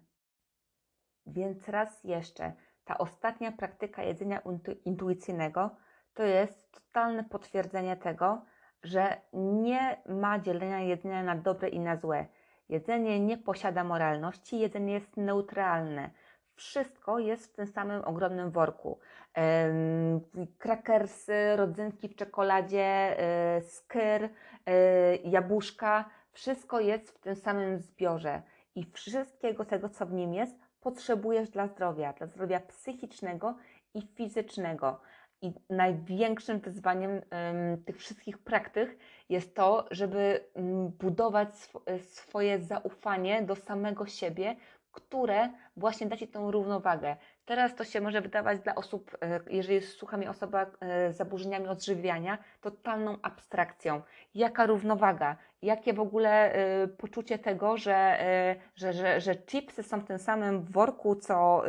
[1.25, 2.53] Więc raz jeszcze,
[2.85, 4.41] ta ostatnia praktyka jedzenia
[4.85, 5.75] intuicyjnego
[6.13, 8.45] to jest totalne potwierdzenie tego,
[8.83, 12.25] że nie ma dzielenia jedzenia na dobre i na złe.
[12.69, 16.09] Jedzenie nie posiada moralności, jedzenie jest neutralne.
[16.55, 18.99] Wszystko jest w tym samym ogromnym worku.
[20.57, 24.29] Krakersy, rodzynki w czekoladzie, e, skyr,
[24.65, 28.41] e, jabłuszka, wszystko jest w tym samym zbiorze
[28.75, 33.55] i wszystkiego tego, co w nim jest, potrzebujesz dla zdrowia, dla zdrowia psychicznego
[33.93, 35.01] i fizycznego.
[35.41, 37.21] I największym wyzwaniem
[37.85, 38.97] tych wszystkich praktyk
[39.29, 44.55] jest to, żeby um, budować sw swoje zaufanie do samego siebie,
[44.95, 47.15] które właśnie da Ci tą równowagę.
[47.45, 51.67] Teraz to się może wydawać dla osób, e, jeżeli słucha mnie osoba e, z zaburzeniami
[51.67, 54.01] odżywiania, totalną abstrakcją.
[54.35, 55.35] Jaka równowaga?
[55.61, 58.17] Jakie w ogóle e, poczucie tego, że,
[58.75, 61.63] że, że, że chipsy są w tym samym worku co,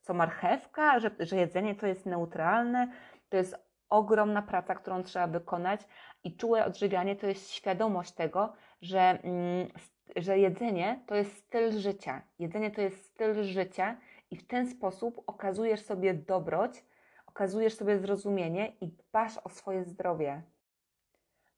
[0.00, 2.88] co marchewka, że, że jedzenie to jest neutralne?
[3.28, 3.56] To jest
[3.88, 5.80] ogromna praca, którą trzeba wykonać
[6.24, 8.52] i czułe odżywianie to jest świadomość tego,
[8.82, 9.68] że, mm,
[10.16, 12.22] że jedzenie to jest styl życia.
[12.38, 13.96] Jedzenie to jest styl życia
[14.30, 16.84] i w ten sposób okazujesz sobie dobroć,
[17.26, 20.42] okazujesz sobie zrozumienie i dbasz o swoje zdrowie.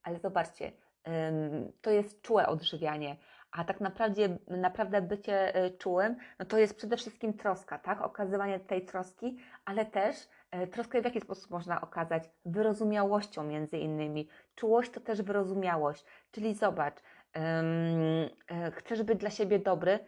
[0.03, 0.71] Ale zobaczcie,
[1.81, 3.17] to jest czułe odżywianie,
[3.51, 8.01] a tak naprawdę, naprawdę bycie e, czułym, no to jest przede wszystkim troska, tak?
[8.01, 10.15] Okazywanie tej troski, ale też
[10.51, 12.23] e, troskę w jaki sposób można okazać?
[12.45, 14.27] Wyrozumiałością między innymi.
[14.55, 16.95] Czułość to też wyrozumiałość, czyli zobacz,
[18.71, 19.99] chcesz być dla siebie dobry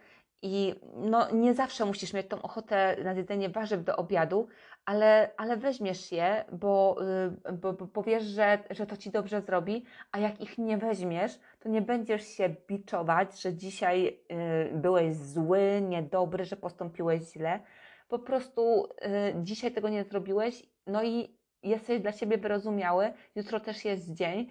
[0.46, 4.48] i no, nie zawsze musisz mieć tą ochotę na jedzenie warzyw do obiadu,
[4.84, 6.96] ale, ale weźmiesz je, bo,
[7.48, 11.38] y, bo, bo powiesz, że, że to ci dobrze zrobi, a jak ich nie weźmiesz,
[11.60, 14.20] to nie będziesz się biczować, że dzisiaj
[14.72, 17.60] y, byłeś zły, niedobry, że postąpiłeś źle.
[18.08, 23.84] Po prostu y, dzisiaj tego nie zrobiłeś, no i jesteś dla siebie wyrozumiały, jutro też
[23.84, 24.48] jest dzień,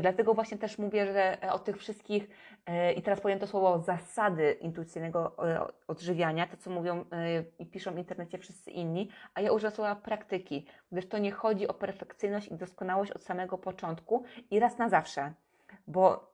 [0.00, 2.28] dlatego właśnie też mówię, że e, o tych wszystkich,
[2.66, 7.04] e, i teraz powiem to słowo, zasady intuicyjnego e, odżywiania, to co mówią
[7.58, 11.68] i piszą w internecie wszyscy inni, a ja używam słowa praktyki, gdyż to nie chodzi
[11.68, 15.32] o perfekcyjność i doskonałość od samego początku i raz na zawsze,
[15.86, 16.30] bo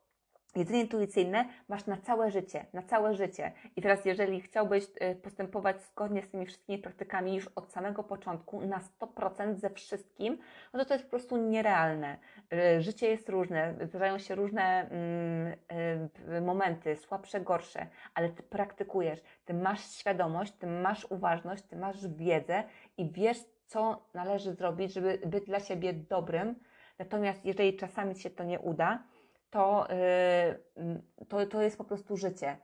[0.57, 3.53] Jedzenie intuicyjne masz na całe życie, na całe życie.
[3.77, 4.85] I teraz, jeżeli chciałbyś
[5.23, 10.39] postępować zgodnie z tymi wszystkimi praktykami już od samego początku, na 100% ze wszystkim,
[10.73, 12.19] no to to jest po prostu nierealne.
[12.53, 15.55] Y, życie jest różne, zdarzają się różne mm,
[16.37, 22.09] y, momenty, słabsze, gorsze, ale ty praktykujesz, ty masz świadomość, ty masz uważność, ty masz
[22.09, 22.65] wiedzę
[22.97, 26.55] i wiesz, co należy zrobić, żeby być dla siebie dobrym.
[26.99, 29.03] Natomiast jeżeli czasami się to nie uda,
[29.51, 32.57] to, y, to, to jest po prostu życie.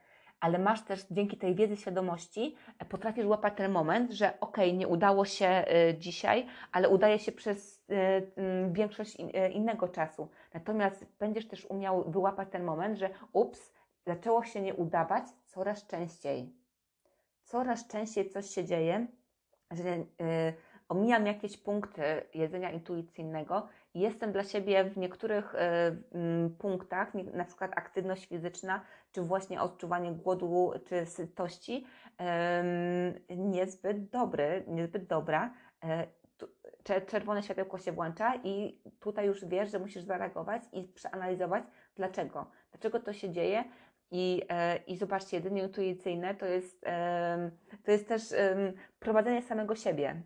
[0.43, 4.87] Ale masz też dzięki tej wiedzy, świadomości, e, potrafisz łapać ten moment, że ok, nie
[4.87, 9.17] udało się y, dzisiaj, ale udaje się przez y, większość
[9.51, 10.29] innego czasu.
[10.53, 13.73] Natomiast będziesz też umiał wyłapać ten moment, że ups,
[14.05, 16.53] zaczęło się nie udawać coraz częściej.
[17.43, 19.07] Coraz częściej coś się dzieje,
[19.71, 20.05] że
[20.89, 22.03] omijam jakieś punkty
[22.33, 25.53] jedzenia intuicyjnego jestem dla siebie w niektórych
[26.59, 31.85] punktach, na przykład aktywność fizyczna, czy właśnie odczuwanie głodu, czy sytości,
[33.29, 35.53] niezbyt dobry, niezbyt dobra.
[37.07, 41.63] Czerwone światełko się włącza i tutaj już wiesz, że musisz zareagować i przeanalizować,
[41.95, 42.51] dlaczego.
[42.71, 43.63] Dlaczego to się dzieje,
[44.15, 46.85] i, e, I zobaczcie, jedynie intuicyjne to jest,
[47.85, 48.21] to jest też
[48.99, 50.23] prowadzenie samego siebie,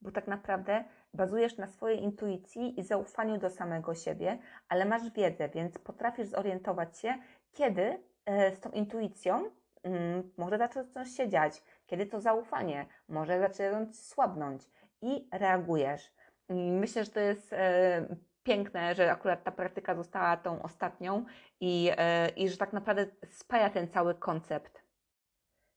[0.00, 5.48] bo tak naprawdę bazujesz na swojej intuicji i zaufaniu do samego siebie, ale masz wiedzę,
[5.48, 7.14] więc potrafisz zorientować się,
[7.52, 9.50] kiedy e, z tą intuicją
[9.82, 14.62] mm, może zacząć się dziać, kiedy to zaufanie może zacząć słabnąć
[15.02, 16.12] i reagujesz.
[16.48, 21.24] Myślę, że to jest e, piękne, że akurat ta praktyka została tą ostatnią
[21.60, 24.82] i, e, i że tak naprawdę spaja ten cały koncept.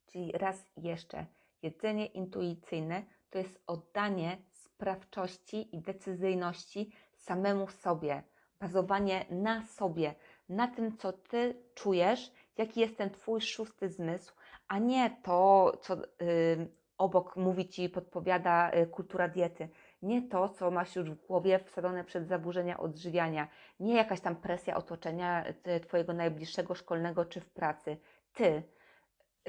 [0.05, 1.25] Czyli raz jeszcze,
[1.61, 4.37] jedzenie intuicyjne to jest oddanie
[4.83, 8.23] sprawczości i decyzyjności samemu sobie,
[8.59, 10.15] bazowanie na sobie,
[10.49, 14.33] na tym, co ty czujesz, jaki jest ten twój szósty zmysł,
[14.67, 16.67] a nie to, co y,
[16.97, 19.69] obok mówi ci, podpowiada y, kultura diety
[20.01, 23.47] nie to, co masz już w głowie wsadzone przed zaburzenia odżywiania,
[23.79, 27.97] nie jakaś tam presja otoczenia e, Twojego najbliższego szkolnego czy w pracy.
[28.33, 28.63] Ty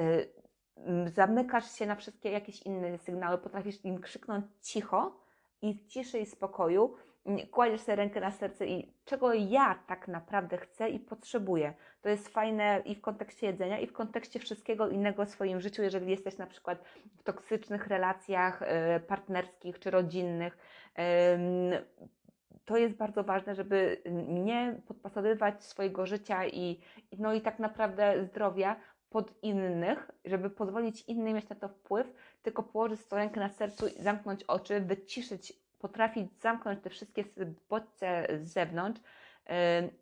[0.01, 0.33] y,
[1.07, 5.24] zamykasz się na wszystkie jakieś inne sygnały, potrafisz im krzyknąć cicho
[5.65, 6.95] i w ciszy i spokoju
[7.51, 11.75] kładziesz sobie rękę na serce i czego ja tak naprawdę chcę i potrzebuję.
[12.03, 15.83] To jest fajne i w kontekście jedzenia, i w kontekście wszystkiego innego w swoim życiu,
[15.83, 16.85] jeżeli jesteś na przykład
[17.19, 20.59] w toksycznych relacjach e, partnerskich czy rodzinnych.
[22.65, 26.81] To jest bardzo ważne, żeby nie podpasowywać swojego życia i,
[27.19, 28.77] no i tak naprawdę zdrowia
[29.15, 33.87] pod innych, żeby pozwolić innym mieć na to wpływ, tylko położyć swoją rękę na sercu,
[33.99, 37.25] zamknąć oczy, wyciszyć potrafić zamknąć te wszystkie
[37.69, 39.01] bodźce z zewnątrz
[39.47, 39.55] yy,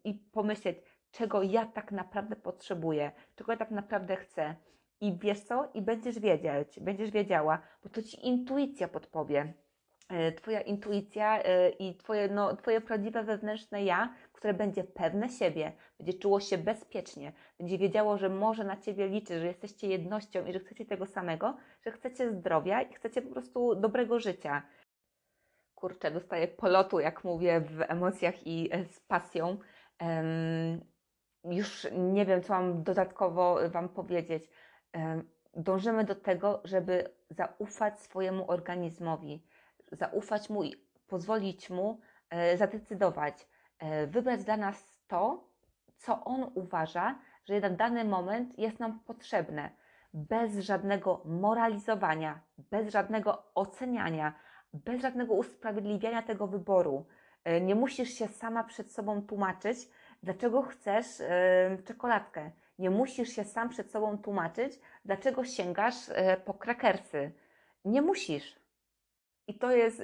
[0.04, 0.78] i pomyśleć,
[1.10, 4.54] czego ja tak naprawdę potrzebuję, czego ja tak naprawdę chcę.
[5.00, 5.68] I wiesz co?
[5.74, 9.52] I będziesz wiedzieć, będziesz wiedziała, bo to ci intuicja podpowie.
[10.10, 15.72] Yy, twoja intuicja yy, i twoje, no, twoje prawdziwe wewnętrzne ja, które będzie pewne siebie,
[15.98, 20.52] będzie czuło się bezpiecznie, będzie wiedziało, że może na ciebie liczyć, że jesteście jednością i
[20.52, 24.62] że chcecie tego samego, że chcecie zdrowia i chcecie po prostu dobrego życia
[25.82, 29.58] kurczę, dostaję polotu, jak mówię, w emocjach i e, z pasją.
[31.44, 34.48] Już nie wiem, co mam dodatkowo Wam powiedzieć.
[35.54, 39.46] Dążymy do tego, żeby zaufać swojemu organizmowi,
[39.92, 40.74] zaufać mu i
[41.08, 42.00] pozwolić mu
[42.30, 45.48] e, zadecydować, e, wybrać dla nas to,
[45.96, 49.70] co on uważa, że na dany moment jest nam potrzebne,
[50.14, 54.34] bez żadnego moralizowania, bez żadnego oceniania,
[54.74, 57.06] bez żadnego usprawiedliwiania tego wyboru.
[57.44, 59.78] E, nie musisz się sama przed sobą tłumaczyć,
[60.22, 61.06] dlaczego chcesz
[61.84, 62.50] czekoladkę.
[62.78, 65.96] Nie musisz się sam przed sobą tłumaczyć, dlaczego sięgasz
[66.44, 67.32] po krakersy.
[67.84, 68.61] Nie musisz.
[69.48, 70.02] I to jest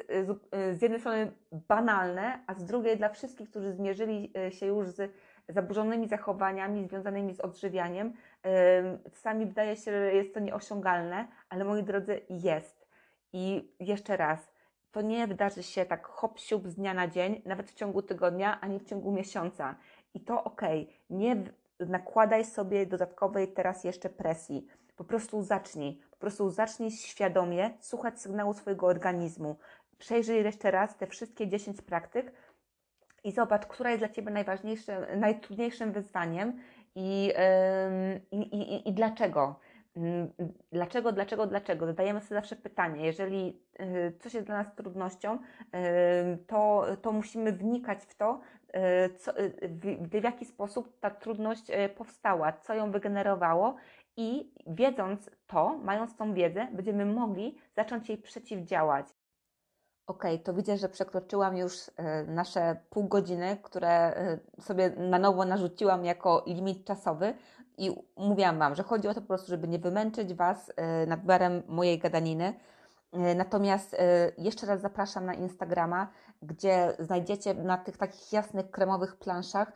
[0.73, 5.13] z jednej strony banalne, a z drugiej dla wszystkich, którzy zmierzyli się już z
[5.49, 8.13] zaburzonymi zachowaniami związanymi z odżywianiem.
[9.13, 12.89] Czasami wydaje się, że jest to nieosiągalne, ale moi drodzy, jest.
[13.33, 14.53] I jeszcze raz,
[14.93, 18.61] to nie wydarzy się tak hop siup z dnia na dzień, nawet w ciągu tygodnia,
[18.61, 19.77] ani w ciągu miesiąca.
[20.15, 20.63] I to ok,
[21.11, 21.37] nie
[21.81, 24.67] nakładaj sobie dodatkowej teraz jeszcze presji.
[24.97, 29.57] Po prostu zacznij, po prostu zacznij świadomie słuchać sygnału swojego organizmu.
[29.99, 32.33] Przejrzyj jeszcze raz te wszystkie 10 praktyk
[33.25, 36.61] i zobacz, która jest dla Ciebie najważniejszym, najtrudniejszym wyzwaniem
[36.95, 37.33] i,
[38.31, 39.61] i, i, i dlaczego.
[39.99, 40.33] Mm,
[40.73, 41.87] dlaczego, dlaczego, dlaczego?
[41.87, 43.07] Zadajemy sobie zawsze pytanie.
[43.07, 48.41] Jeżeli y, coś jest dla nas trudnością, y, to, to musimy wnikać w to,
[49.07, 53.77] y, co, w, w jaki sposób ta trudność powstała, co ją wygenerowało
[54.19, 59.07] i wiedząc to, mając tą wiedzę, będziemy mogli zacząć jej przeciwdziałać.
[60.07, 61.91] Ok, to widzę, że przekroczyłam już
[62.27, 64.17] nasze pół godziny, które
[64.61, 67.35] sobie na nowo narzuciłam jako limit czasowy.
[67.79, 71.63] I mówiłam Wam, że chodzi o to po prostu, żeby nie wymęczyć Was e, nadmiarem
[71.69, 72.55] mojej gadaniny.
[73.13, 76.09] E, natomiast e, jeszcze raz zapraszam na Instagrama,
[76.43, 79.73] gdzie znajdziecie na tych takich jasnych, kremowych planszach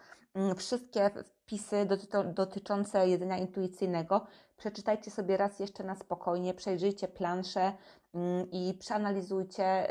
[0.57, 1.87] wszystkie wpisy
[2.35, 4.26] dotyczące jedzenia intuicyjnego.
[4.57, 7.72] Przeczytajcie sobie raz jeszcze na spokojnie, przejrzyjcie plansze
[8.14, 9.87] mm, i przeanalizujcie,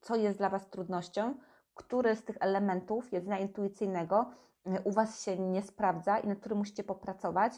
[0.00, 1.34] co jest dla Was trudnością,
[1.74, 4.30] który z tych elementów jedzenia intuicyjnego
[4.84, 7.52] u Was się nie sprawdza i nad którym musicie popracować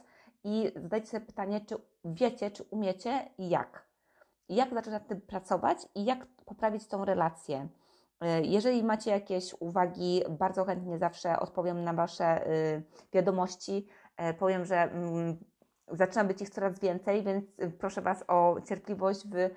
[0.45, 3.87] i zadajcie sobie pytanie, czy wiecie, czy umiecie i jak.
[4.49, 7.69] Jak zacząć nad tym pracować i jak poprawić tą relację.
[8.43, 12.45] Jeżeli macie jakieś uwagi, bardzo chętnie zawsze odpowiem na Wasze
[13.13, 13.87] wiadomości.
[14.39, 15.37] Powiem, że mm,
[15.89, 17.45] zaczyna być ich coraz więcej, więc
[17.79, 19.51] proszę Was o cierpliwość w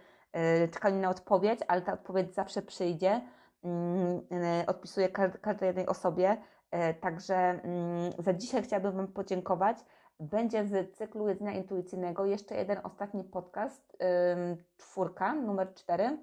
[0.72, 3.22] czekaniu na odpowiedź, ale ta odpowiedź zawsze przyjdzie.
[3.64, 4.22] Mm,
[4.68, 5.10] odpisuję
[5.42, 6.38] każdej jednej osobie.
[7.02, 9.78] Także mm, za dzisiaj chciałabym Wam podziękować.
[10.20, 13.98] Będzie z cyklu jedzenia intuicyjnego jeszcze jeden ostatni podcast,
[14.78, 16.18] czwórka, numer cztery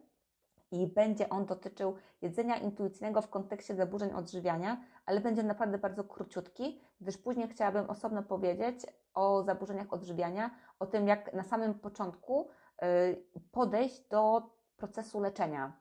[0.73, 6.81] i będzie on dotyczył jedzenia intuicyjnego w kontekście zaburzeń odżywiania, ale będzie naprawdę bardzo króciutki,
[7.01, 12.49] gdyż później chciałabym osobno powiedzieć o zaburzeniach odżywiania, o tym, jak na samym początku
[12.83, 14.43] y, podejść do
[14.77, 15.73] procesu leczenia.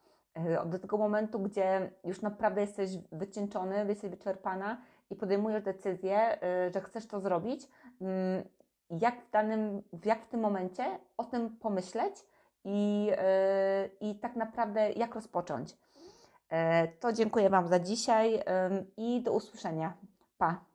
[0.66, 6.38] Y, do tego momentu, gdzie już naprawdę jesteś wycieńczony, jesteś wyczerpana i podejmujesz decyzję,
[6.68, 7.68] y, że chcesz to zrobić,
[8.02, 8.44] mm,
[8.90, 12.16] jak w danym, jak w tym momencie o tym pomyśleć
[12.64, 15.72] i, yy, i tak naprawdę jak rozpocząć.
[15.72, 16.58] Yy,
[17.00, 18.44] to dziękuję Wam za dzisiaj
[18.98, 19.94] i do usłyszenia.
[20.38, 20.71] Pa!